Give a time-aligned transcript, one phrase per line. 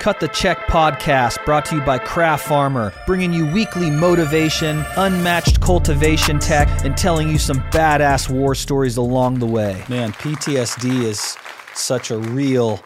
[0.00, 5.60] Cut the Check podcast brought to you by Craft Farmer, bringing you weekly motivation, unmatched
[5.60, 9.84] cultivation tech, and telling you some badass war stories along the way.
[9.90, 11.36] Man, PTSD is
[11.74, 12.82] such a real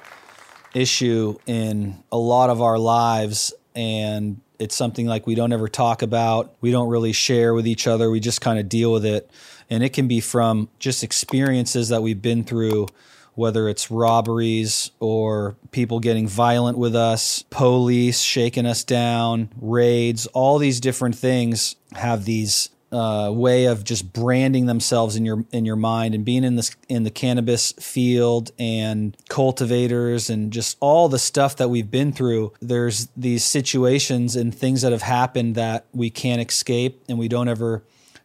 [0.74, 6.02] issue in a lot of our lives and it's something like we don't ever talk
[6.02, 6.56] about.
[6.60, 8.10] We don't really share with each other.
[8.10, 9.30] We just kind of deal with it.
[9.70, 12.88] And it can be from just experiences that we've been through
[13.34, 20.58] whether it's robberies or people getting violent with us, police shaking us down, raids, all
[20.58, 25.74] these different things have these uh, way of just branding themselves in your in your
[25.74, 31.18] mind and being in this in the cannabis field and cultivators and just all the
[31.18, 32.52] stuff that we've been through.
[32.60, 37.48] There's these situations and things that have happened that we can't escape and we don't
[37.48, 37.82] ever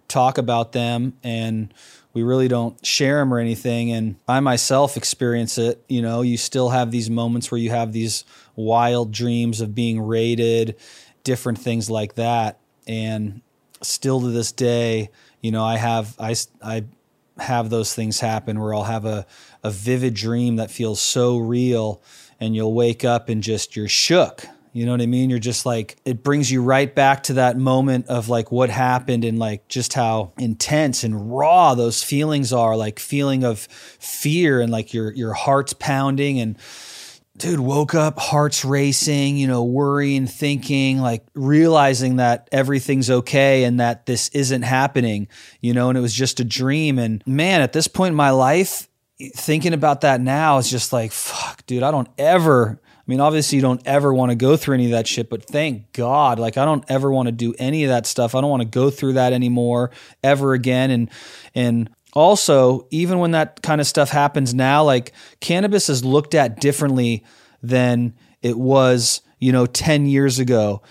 [0.08, 1.74] talk about them and
[2.14, 3.92] we really don't share them or anything.
[3.92, 5.84] And I myself experience it.
[5.88, 10.02] You know, you still have these moments where you have these wild dreams of being
[10.02, 10.76] raided,
[11.24, 12.60] different things like that.
[12.88, 13.42] And
[13.82, 15.12] still to this day,
[15.42, 16.86] you know, I have, I, I,
[17.38, 19.26] have those things happen where I'll have a,
[19.64, 22.02] a vivid dream that feels so real
[22.38, 25.30] and you'll wake up and just you're shook you know what I mean?
[25.30, 29.26] You're just like, it brings you right back to that moment of like what happened
[29.26, 34.72] and like just how intense and raw those feelings are, like feeling of fear and
[34.72, 36.58] like your, your heart's pounding and,
[37.40, 43.80] dude woke up hearts racing you know worrying thinking like realizing that everything's okay and
[43.80, 45.26] that this isn't happening
[45.62, 48.32] you know and it was just a dream and man at this point in my
[48.32, 48.90] life
[49.36, 53.62] thinking about that now is just like fuck dude i don't ever mean, obviously, you
[53.62, 56.66] don't ever want to go through any of that shit, but thank God, like, I
[56.66, 58.36] don't ever want to do any of that stuff.
[58.36, 59.92] I don't want to go through that anymore
[60.24, 60.92] ever again.
[60.92, 61.10] And,
[61.54, 66.60] and, also, even when that kind of stuff happens now, like cannabis is looked at
[66.60, 67.24] differently
[67.62, 70.82] than it was, you know, 10 years ago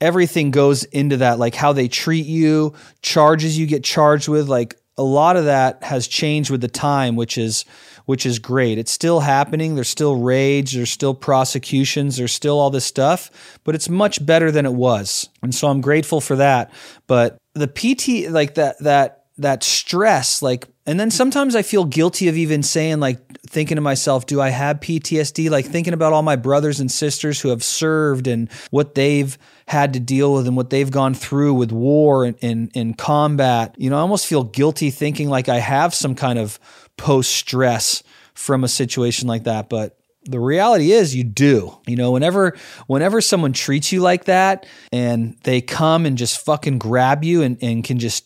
[0.00, 4.76] everything goes into that like how they treat you charges you get charged with like
[4.96, 7.64] a lot of that has changed with the time which is
[8.08, 8.78] which is great.
[8.78, 9.74] It's still happening.
[9.74, 12.16] There's still raids, There's still prosecutions.
[12.16, 13.30] There's still all this stuff,
[13.64, 15.28] but it's much better than it was.
[15.42, 16.72] And so I'm grateful for that.
[17.06, 22.28] But the PT, like that, that, that stress, like, and then sometimes I feel guilty
[22.28, 25.50] of even saying, like, thinking to myself, do I have PTSD?
[25.50, 29.36] Like, thinking about all my brothers and sisters who have served and what they've
[29.66, 33.74] had to deal with and what they've gone through with war and in, combat.
[33.76, 36.58] You know, I almost feel guilty thinking like I have some kind of
[36.98, 38.02] post stress
[38.34, 39.68] from a situation like that.
[39.70, 41.78] But the reality is you do.
[41.86, 46.78] You know, whenever whenever someone treats you like that and they come and just fucking
[46.78, 48.24] grab you and, and can just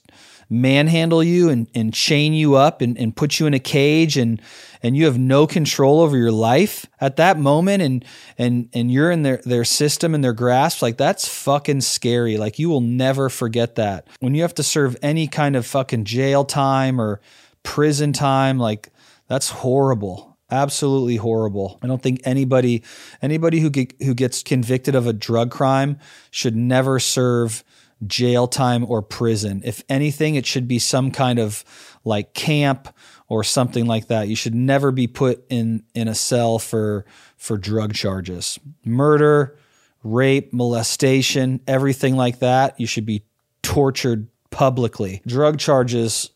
[0.51, 4.41] manhandle you and, and chain you up and, and put you in a cage and
[4.83, 8.05] and you have no control over your life at that moment and
[8.37, 12.59] and and you're in their their system and their grasp like that's fucking scary like
[12.59, 16.45] you will never forget that when you have to serve any kind of fucking jail
[16.45, 17.19] time or
[17.63, 18.59] prison time.
[18.59, 18.91] Like
[19.29, 20.37] that's horrible.
[20.51, 21.79] Absolutely horrible.
[21.83, 22.83] I don't think anybody
[23.23, 25.99] anybody who get, who gets convicted of a drug crime
[26.31, 27.65] should never serve
[28.07, 29.63] jail time or prison.
[29.65, 31.65] If anything, it should be some kind of
[32.05, 32.95] like camp
[33.29, 34.29] or something like that.
[34.29, 37.07] You should never be put in in a cell for
[37.37, 38.59] for drug charges.
[38.85, 39.57] Murder,
[40.03, 43.25] rape, molestation, everything like that, you should be
[43.63, 45.23] tortured publicly.
[45.27, 46.31] Drug charges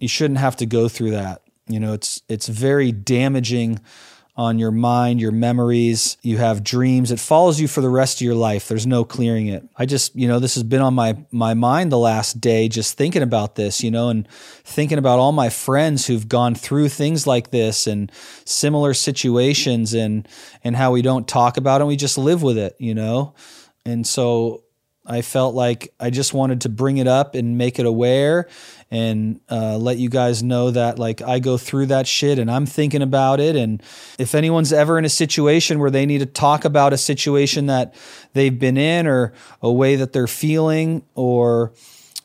[0.00, 1.42] you shouldn't have to go through that.
[1.68, 3.80] You know, it's it's very damaging
[4.36, 6.16] on your mind, your memories.
[6.22, 7.10] You have dreams.
[7.10, 8.68] It follows you for the rest of your life.
[8.68, 9.68] There's no clearing it.
[9.76, 12.96] I just, you know, this has been on my my mind the last day just
[12.96, 14.26] thinking about this, you know, and
[14.64, 18.10] thinking about all my friends who've gone through things like this and
[18.44, 20.26] similar situations and
[20.64, 23.34] and how we don't talk about it, and we just live with it, you know.
[23.84, 24.64] And so
[25.10, 28.46] I felt like I just wanted to bring it up and make it aware
[28.92, 32.64] and uh, let you guys know that like I go through that shit and I'm
[32.64, 33.56] thinking about it.
[33.56, 33.82] And
[34.20, 37.92] if anyone's ever in a situation where they need to talk about a situation that
[38.34, 41.72] they've been in or a way that they're feeling or,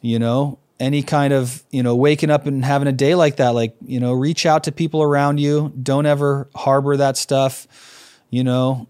[0.02, 3.56] you know, any kind of, you know, waking up and having a day like that,
[3.56, 5.74] like, you know, reach out to people around you.
[5.82, 8.88] Don't ever harbor that stuff, you know,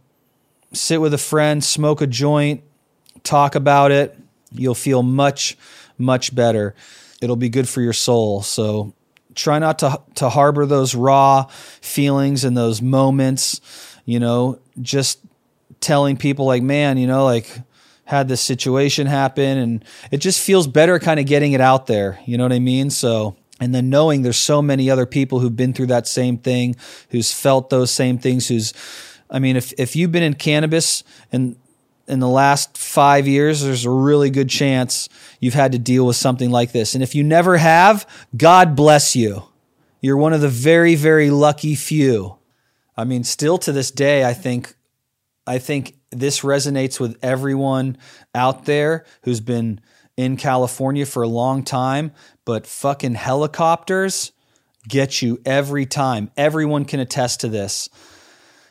[0.74, 2.62] sit with a friend, smoke a joint,
[3.26, 4.18] talk about it.
[4.52, 5.58] You'll feel much,
[5.98, 6.76] much better.
[7.22, 8.42] It'll be good for your soul.
[8.42, 8.94] So
[9.34, 11.48] try not to to harbor those raw
[11.82, 13.60] feelings and those moments.
[14.06, 15.20] You know, just
[15.82, 17.50] telling people like, man, you know, like
[18.06, 22.20] had this situation happen, and it just feels better, kind of getting it out there.
[22.26, 22.90] You know what I mean?
[22.90, 26.76] So and then knowing there's so many other people who've been through that same thing,
[27.10, 28.74] who's felt those same things, who's
[29.30, 31.56] I mean, if if you've been in cannabis and
[32.08, 35.10] in the last five years, there's a really good chance
[35.40, 36.94] you've had to deal with something like this.
[36.94, 39.44] And if you never have, God bless you.
[40.02, 42.38] You're one of the very, very lucky few.
[42.96, 44.76] I mean, still to this day, I think,
[45.48, 47.98] I think this resonates with everyone
[48.34, 49.82] out there who's been
[50.16, 52.12] in California for a long time.
[52.46, 54.32] But fucking helicopters
[54.88, 56.32] get you every time.
[56.38, 57.90] Everyone can attest to this.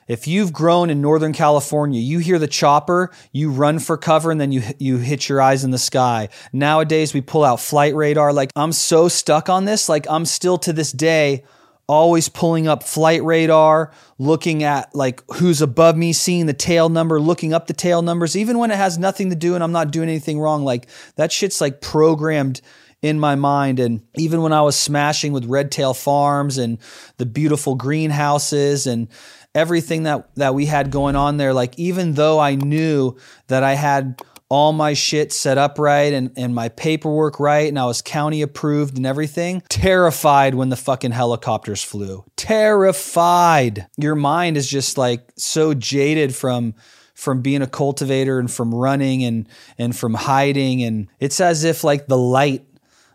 [0.08, 4.40] If you've grown in Northern California, you hear the chopper, you run for cover, and
[4.40, 6.28] then you you hit your eyes in the sky.
[6.52, 8.32] Nowadays, we pull out flight radar.
[8.32, 9.88] Like I'm so stuck on this.
[9.88, 11.44] Like I'm still to this day
[11.86, 17.20] always pulling up flight radar, looking at like who's above me, seeing the tail number,
[17.20, 19.90] looking up the tail numbers, even when it has nothing to do and I'm not
[19.90, 20.64] doing anything wrong.
[20.64, 22.60] Like that shit's like programmed
[23.02, 23.80] in my mind.
[23.80, 26.78] And even when I was smashing with Red Tail Farms and
[27.18, 29.08] the beautiful greenhouses and
[29.54, 33.16] everything that that we had going on there like even though I knew
[33.48, 37.78] that I had all my shit set up right and, and my paperwork right and
[37.78, 42.24] I was county approved and everything, terrified when the fucking helicopters flew.
[42.36, 43.86] Terrified.
[43.96, 46.74] Your mind is just like so jaded from
[47.14, 49.48] from being a cultivator and from running and
[49.78, 52.64] and from hiding and it's as if like the light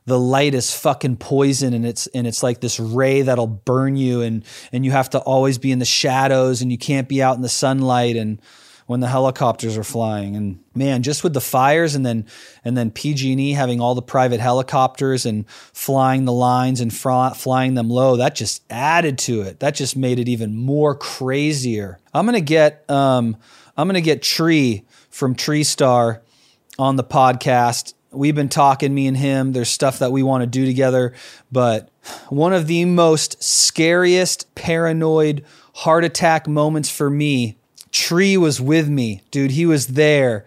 [0.10, 4.22] the light is fucking poison and it's and it's like this ray that'll burn you
[4.22, 7.36] and and you have to always be in the shadows and you can't be out
[7.36, 8.42] in the sunlight and
[8.90, 10.36] when the helicopters are flying.
[10.36, 12.26] And man just with the fires and then
[12.66, 17.88] and then PG&E having all the private helicopters and flying the lines and flying them
[17.88, 19.60] low that just added to it.
[19.60, 22.00] That just made it even more crazier.
[22.16, 23.38] I'm going to get um
[23.78, 26.24] I'm going to get Tree from Tree Star
[26.80, 29.54] on the podcast we've been talking, me and him.
[29.54, 31.14] There's stuff that we want to do together.
[31.52, 31.90] But
[32.30, 35.46] one of the most scariest, paranoid
[35.76, 37.58] heart attack moments for me,
[37.92, 39.22] Tree was with me.
[39.32, 40.46] Dude, he was there.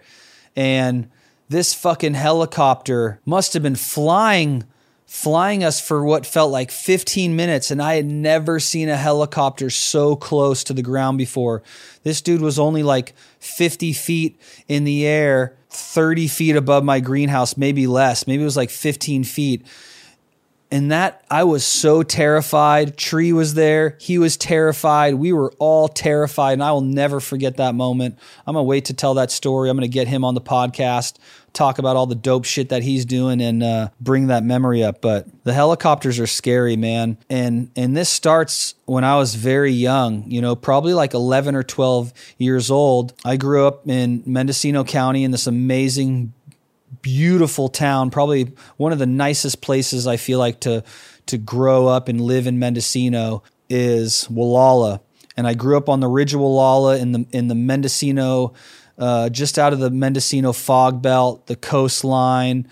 [0.55, 1.09] And
[1.49, 4.65] this fucking helicopter must have been flying
[5.05, 9.69] flying us for what felt like 15 minutes and I had never seen a helicopter
[9.69, 11.61] so close to the ground before.
[12.01, 17.57] This dude was only like 50 feet in the air 30 feet above my greenhouse,
[17.57, 18.27] maybe less.
[18.27, 19.65] Maybe it was like 15 feet.
[20.73, 22.97] And that I was so terrified.
[22.97, 23.95] Tree was there.
[24.01, 25.13] He was terrified.
[25.13, 26.53] We were all terrified.
[26.53, 28.17] And I will never forget that moment.
[28.47, 29.69] I'm going to wait to tell that story.
[29.69, 31.19] I'm going to get him on the podcast
[31.53, 35.01] talk about all the dope shit that he's doing and uh, bring that memory up.
[35.01, 37.17] But the helicopters are scary, man.
[37.29, 40.29] And and this starts when I was very young.
[40.29, 43.13] You know, probably like 11 or 12 years old.
[43.23, 46.33] I grew up in Mendocino County in this amazing,
[47.01, 48.09] beautiful town.
[48.09, 50.83] Probably one of the nicest places I feel like to
[51.25, 54.99] to grow up and live in Mendocino is Gualala.
[55.35, 58.53] And I grew up on the ridge of Gualala in the in the Mendocino
[58.97, 62.67] uh, just out of the Mendocino fog belt, the coastline.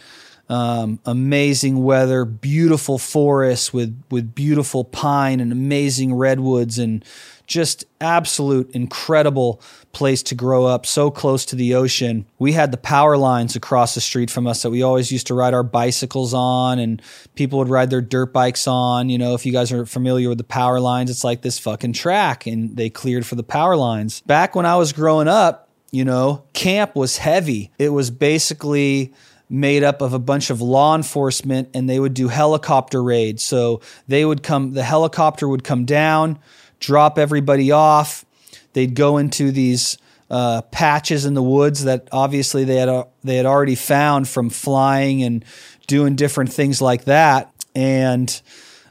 [0.50, 7.06] Um, amazing weather, beautiful forests with with beautiful pine and amazing redwoods, and
[7.51, 9.62] just absolute incredible
[9.92, 10.86] place to grow up.
[10.86, 12.25] So close to the ocean.
[12.39, 15.33] We had the power lines across the street from us that we always used to
[15.33, 17.01] ride our bicycles on, and
[17.36, 19.09] people would ride their dirt bikes on.
[19.09, 21.94] You know, if you guys are familiar with the power lines, it's like this fucking
[21.94, 24.21] track, and they cleared for the power lines.
[24.21, 27.72] Back when I was growing up, you know, CAMP was heavy.
[27.77, 29.13] It was basically
[29.50, 33.43] made up of a bunch of law enforcement and they would do helicopter raids.
[33.43, 36.39] So they would come, the helicopter would come down,
[36.81, 38.25] drop everybody off.
[38.73, 39.97] They'd go into these
[40.29, 44.50] uh, patches in the woods that obviously they had uh, they had already found from
[44.50, 45.45] flying and
[45.88, 47.53] doing different things like that.
[47.73, 48.41] And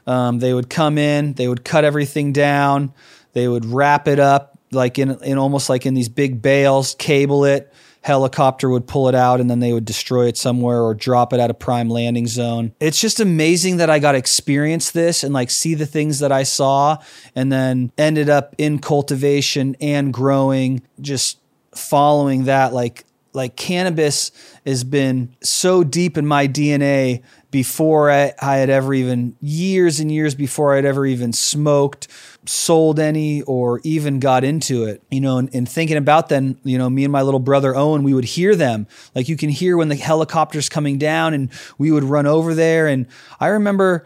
[0.07, 2.93] um, they would come in, they would cut everything down,
[3.33, 7.45] they would wrap it up, like in in almost like in these big bales, cable
[7.45, 7.71] it.
[8.01, 11.39] Helicopter would pull it out and then they would destroy it somewhere or drop it
[11.39, 12.73] at a prime landing zone.
[12.79, 16.31] It's just amazing that I got to experience this and like see the things that
[16.31, 16.97] I saw
[17.35, 21.37] and then ended up in cultivation and growing, just
[21.75, 24.31] following that like like cannabis
[24.65, 30.11] has been so deep in my DNA before I, I, had ever even years and
[30.11, 32.07] years before I'd ever even smoked,
[32.45, 35.03] sold any, or even got into it.
[35.11, 38.03] You know, and, and, thinking about then, you know, me and my little brother Owen,
[38.03, 38.87] we would hear them.
[39.13, 42.87] Like you can hear when the helicopter's coming down, and we would run over there.
[42.87, 43.05] And
[43.39, 44.05] I remember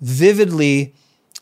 [0.00, 0.94] vividly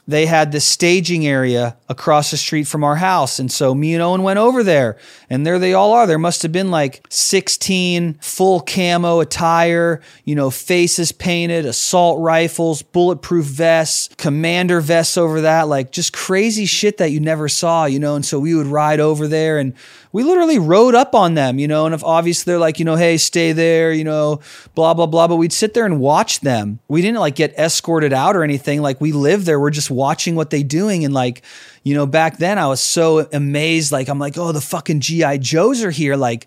[0.06, 3.38] they had this staging area across the street from our house.
[3.38, 4.98] And so me and Owen went over there,
[5.30, 6.06] and there they all are.
[6.06, 12.82] There must have been like 16 full camo attire, you know, faces painted, assault rifles,
[12.82, 17.98] bulletproof vests, commander vests over that, like just crazy shit that you never saw, you
[17.98, 18.14] know.
[18.14, 19.74] And so we would ride over there and
[20.14, 22.94] we literally rode up on them, you know, and if obviously they're like, you know,
[22.94, 24.38] hey, stay there, you know,
[24.76, 25.26] blah, blah, blah.
[25.26, 26.78] But we'd sit there and watch them.
[26.86, 28.80] We didn't like get escorted out or anything.
[28.80, 29.58] Like we lived there.
[29.58, 31.04] We're just watching what they doing.
[31.04, 31.42] And like,
[31.82, 33.90] you know, back then I was so amazed.
[33.90, 35.38] Like, I'm like, oh, the fucking G.I.
[35.38, 36.14] Joes are here.
[36.14, 36.46] Like,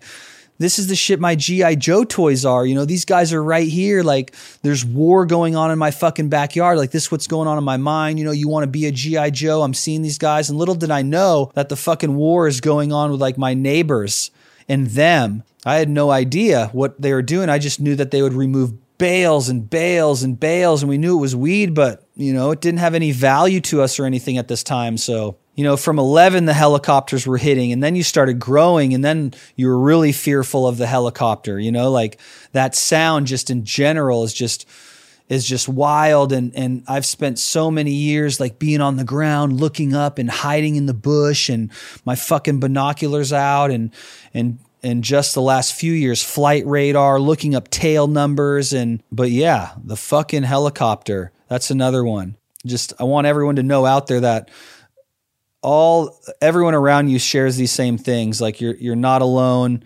[0.58, 2.66] this is the shit my GI Joe toys are.
[2.66, 4.02] You know, these guys are right here.
[4.02, 6.78] Like, there's war going on in my fucking backyard.
[6.78, 8.18] Like, this is what's going on in my mind.
[8.18, 9.62] You know, you want to be a GI Joe.
[9.62, 12.92] I'm seeing these guys, and little did I know that the fucking war is going
[12.92, 14.30] on with like my neighbors
[14.68, 15.44] and them.
[15.64, 17.48] I had no idea what they were doing.
[17.48, 21.16] I just knew that they would remove bales and bales and bales, and we knew
[21.16, 24.38] it was weed, but you know, it didn't have any value to us or anything
[24.38, 24.96] at this time.
[24.96, 29.04] So you know, from 11, the helicopters were hitting, and then you started growing, and
[29.04, 31.58] then you were really fearful of the helicopter.
[31.58, 32.20] You know, like
[32.52, 34.68] that sound just in general is just
[35.28, 39.58] is just wild and and I've spent so many years like being on the ground
[39.58, 41.72] looking up and hiding in the bush and
[42.04, 43.90] my fucking binoculars out and
[44.32, 49.30] and and just the last few years flight radar looking up tail numbers and but
[49.30, 54.20] yeah the fucking helicopter that's another one just I want everyone to know out there
[54.20, 54.50] that
[55.62, 58.40] all everyone around you shares these same things.
[58.40, 59.82] Like you're you're not alone.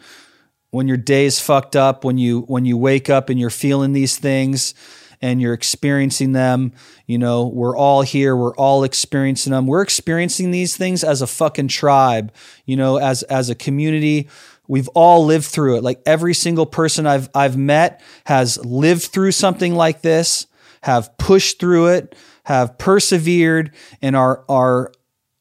[0.70, 4.16] When your day's fucked up, when you when you wake up and you're feeling these
[4.16, 4.74] things
[5.20, 6.72] and you're experiencing them,
[7.06, 9.66] you know, we're all here, we're all experiencing them.
[9.66, 12.32] We're experiencing these things as a fucking tribe,
[12.64, 14.28] you know, as as a community.
[14.68, 15.82] We've all lived through it.
[15.82, 20.46] Like every single person I've I've met has lived through something like this,
[20.82, 22.14] have pushed through it,
[22.44, 24.92] have persevered and are are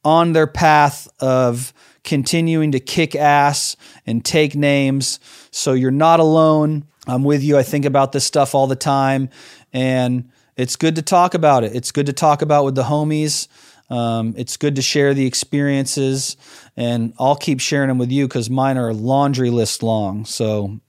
[0.04, 5.20] on their path of continuing to kick ass and take names.
[5.52, 6.86] So you're not alone.
[7.08, 7.58] I'm with you.
[7.58, 9.30] I think about this stuff all the time.
[9.74, 11.76] And it's good to talk about it.
[11.76, 13.48] It's good to talk about with the homies.
[13.90, 16.38] Um, it's good to share the experiences.
[16.78, 20.26] And I'll keep sharing them with you because mine are laundry list long.
[20.26, 20.80] So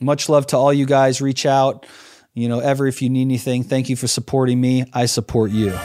[0.00, 1.20] much love to all you guys.
[1.20, 1.86] Reach out.
[2.34, 4.84] You know, ever if you need anything, thank you for supporting me.
[4.92, 5.76] I support you.